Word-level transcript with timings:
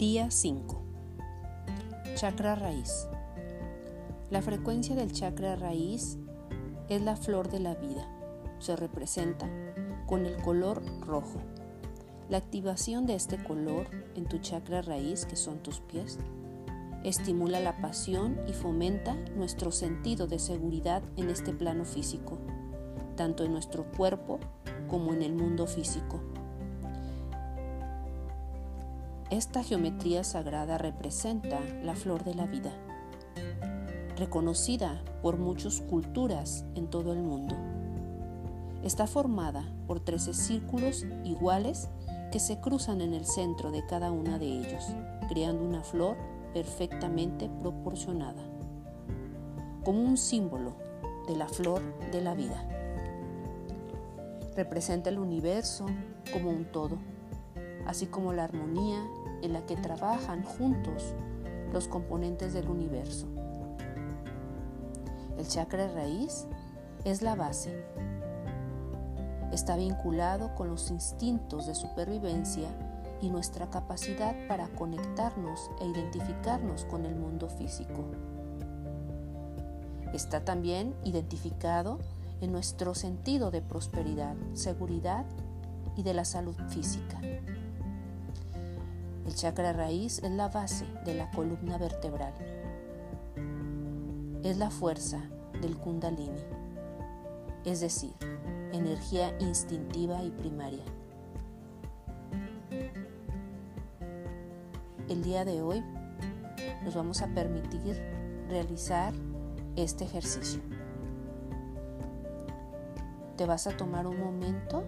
Día 0.00 0.30
5. 0.30 0.80
Chakra 2.14 2.54
raíz. 2.54 3.06
La 4.30 4.40
frecuencia 4.40 4.96
del 4.96 5.12
chakra 5.12 5.56
raíz 5.56 6.16
es 6.88 7.02
la 7.02 7.16
flor 7.16 7.50
de 7.50 7.60
la 7.60 7.74
vida. 7.74 8.08
Se 8.60 8.76
representa 8.76 9.46
con 10.06 10.24
el 10.24 10.40
color 10.40 10.82
rojo. 11.02 11.42
La 12.30 12.38
activación 12.38 13.04
de 13.04 13.14
este 13.14 13.44
color 13.44 13.88
en 14.14 14.24
tu 14.24 14.38
chakra 14.38 14.80
raíz, 14.80 15.26
que 15.26 15.36
son 15.36 15.58
tus 15.58 15.80
pies, 15.80 16.18
estimula 17.04 17.60
la 17.60 17.82
pasión 17.82 18.40
y 18.48 18.54
fomenta 18.54 19.16
nuestro 19.36 19.70
sentido 19.70 20.26
de 20.26 20.38
seguridad 20.38 21.02
en 21.18 21.28
este 21.28 21.52
plano 21.52 21.84
físico, 21.84 22.38
tanto 23.16 23.44
en 23.44 23.52
nuestro 23.52 23.84
cuerpo 23.92 24.40
como 24.88 25.12
en 25.12 25.20
el 25.20 25.34
mundo 25.34 25.66
físico. 25.66 26.22
Esta 29.30 29.62
geometría 29.62 30.24
sagrada 30.24 30.76
representa 30.76 31.60
la 31.84 31.94
flor 31.94 32.24
de 32.24 32.34
la 32.34 32.46
vida, 32.46 32.72
reconocida 34.16 35.04
por 35.22 35.38
muchas 35.38 35.80
culturas 35.82 36.64
en 36.74 36.88
todo 36.90 37.12
el 37.12 37.22
mundo. 37.22 37.54
Está 38.82 39.06
formada 39.06 39.72
por 39.86 40.00
13 40.00 40.34
círculos 40.34 41.06
iguales 41.22 41.88
que 42.32 42.40
se 42.40 42.58
cruzan 42.58 43.00
en 43.02 43.14
el 43.14 43.24
centro 43.24 43.70
de 43.70 43.86
cada 43.86 44.10
uno 44.10 44.36
de 44.40 44.46
ellos, 44.46 44.84
creando 45.28 45.64
una 45.64 45.84
flor 45.84 46.16
perfectamente 46.52 47.48
proporcionada, 47.60 48.42
como 49.84 50.02
un 50.02 50.16
símbolo 50.16 50.74
de 51.28 51.36
la 51.36 51.46
flor 51.46 51.82
de 52.10 52.20
la 52.20 52.34
vida. 52.34 52.66
Representa 54.56 55.08
el 55.08 55.20
universo 55.20 55.86
como 56.32 56.50
un 56.50 56.64
todo, 56.64 56.98
así 57.86 58.06
como 58.06 58.32
la 58.32 58.44
armonía 58.44 59.02
en 59.42 59.52
la 59.52 59.64
que 59.66 59.76
trabajan 59.76 60.42
juntos 60.44 61.14
los 61.72 61.88
componentes 61.88 62.52
del 62.52 62.68
universo. 62.68 63.26
El 65.38 65.46
chakra 65.48 65.88
raíz 65.88 66.46
es 67.04 67.22
la 67.22 67.34
base. 67.34 67.84
Está 69.52 69.76
vinculado 69.76 70.54
con 70.54 70.68
los 70.68 70.90
instintos 70.90 71.66
de 71.66 71.74
supervivencia 71.74 72.68
y 73.20 73.30
nuestra 73.30 73.68
capacidad 73.70 74.34
para 74.48 74.68
conectarnos 74.68 75.70
e 75.80 75.86
identificarnos 75.86 76.84
con 76.84 77.04
el 77.04 77.14
mundo 77.14 77.48
físico. 77.48 78.04
Está 80.12 80.44
también 80.44 80.94
identificado 81.04 81.98
en 82.40 82.52
nuestro 82.52 82.94
sentido 82.94 83.50
de 83.50 83.62
prosperidad, 83.62 84.34
seguridad 84.54 85.24
y 85.96 86.02
de 86.02 86.14
la 86.14 86.24
salud 86.24 86.56
física. 86.68 87.20
El 89.30 89.36
chakra 89.36 89.72
raíz 89.72 90.18
es 90.24 90.30
la 90.32 90.48
base 90.48 90.84
de 91.04 91.14
la 91.14 91.30
columna 91.30 91.78
vertebral. 91.78 92.34
Es 94.42 94.58
la 94.58 94.70
fuerza 94.70 95.22
del 95.62 95.76
kundalini, 95.76 96.42
es 97.64 97.80
decir, 97.80 98.12
energía 98.72 99.32
instintiva 99.38 100.20
y 100.24 100.32
primaria. 100.32 100.82
El 105.08 105.22
día 105.22 105.44
de 105.44 105.62
hoy 105.62 105.80
nos 106.82 106.96
vamos 106.96 107.22
a 107.22 107.28
permitir 107.28 108.02
realizar 108.48 109.14
este 109.76 110.02
ejercicio. 110.02 110.60
Te 113.36 113.46
vas 113.46 113.68
a 113.68 113.76
tomar 113.76 114.08
un 114.08 114.18
momento 114.18 114.82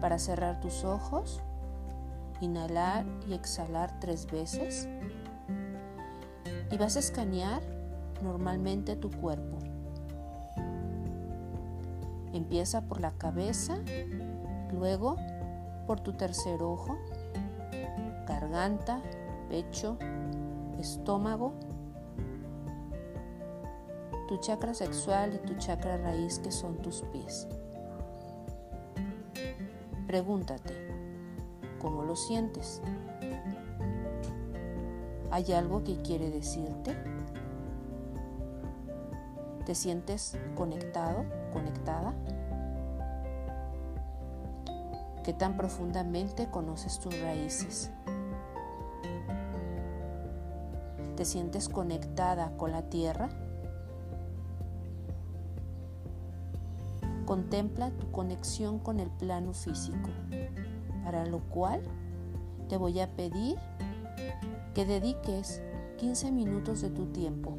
para 0.00 0.18
cerrar 0.18 0.58
tus 0.58 0.84
ojos 0.84 1.42
inhalar 2.40 3.04
y 3.28 3.34
exhalar 3.34 3.98
tres 4.00 4.26
veces. 4.30 4.88
Y 6.70 6.76
vas 6.76 6.96
a 6.96 7.00
escanear 7.00 7.62
normalmente 8.22 8.96
tu 8.96 9.10
cuerpo. 9.10 9.58
Empieza 12.32 12.82
por 12.82 13.00
la 13.00 13.12
cabeza, 13.12 13.78
luego 14.72 15.16
por 15.86 16.00
tu 16.00 16.12
tercer 16.12 16.62
ojo, 16.62 16.98
garganta, 18.26 19.00
pecho, 19.48 19.96
estómago, 20.78 21.54
tu 24.28 24.38
chakra 24.38 24.74
sexual 24.74 25.34
y 25.34 25.46
tu 25.46 25.54
chakra 25.54 25.96
raíz 25.96 26.40
que 26.40 26.50
son 26.50 26.76
tus 26.78 27.02
pies. 27.12 27.46
Pregúntate, 30.06 30.85
cómo 31.78 32.02
lo 32.02 32.16
sientes. 32.16 32.82
¿Hay 35.30 35.52
algo 35.52 35.82
que 35.84 35.96
quiere 36.02 36.30
decirte? 36.30 36.96
¿Te 39.64 39.74
sientes 39.74 40.38
conectado, 40.54 41.24
conectada? 41.52 42.14
¿Qué 45.24 45.32
tan 45.32 45.56
profundamente 45.56 46.48
conoces 46.50 47.00
tus 47.00 47.20
raíces? 47.20 47.90
¿Te 51.16 51.24
sientes 51.24 51.68
conectada 51.68 52.56
con 52.56 52.70
la 52.70 52.82
tierra? 52.82 53.28
Contempla 57.24 57.90
tu 57.90 58.12
conexión 58.12 58.78
con 58.78 59.00
el 59.00 59.10
plano 59.10 59.52
físico 59.52 60.08
para 61.06 61.24
lo 61.24 61.38
cual 61.38 61.80
te 62.68 62.76
voy 62.76 62.98
a 62.98 63.08
pedir 63.08 63.56
que 64.74 64.84
dediques 64.84 65.62
15 65.98 66.32
minutos 66.32 66.80
de 66.80 66.90
tu 66.90 67.06
tiempo 67.12 67.56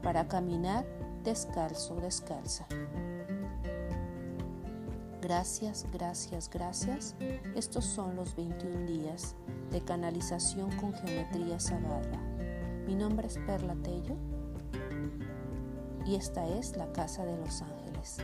para 0.00 0.28
caminar 0.28 0.86
descalzo, 1.24 1.96
descalza. 1.96 2.64
Gracias, 5.20 5.86
gracias, 5.92 6.48
gracias. 6.48 7.16
Estos 7.56 7.84
son 7.84 8.14
los 8.14 8.36
21 8.36 8.86
días 8.86 9.34
de 9.72 9.80
canalización 9.80 10.70
con 10.76 10.94
geometría 10.94 11.58
sagrada. 11.58 12.20
Mi 12.86 12.94
nombre 12.94 13.26
es 13.26 13.38
Perla 13.38 13.74
Tello 13.82 14.14
y 16.06 16.14
esta 16.14 16.46
es 16.46 16.76
la 16.76 16.92
Casa 16.92 17.24
de 17.24 17.36
los 17.38 17.60
Ángeles. 17.60 18.18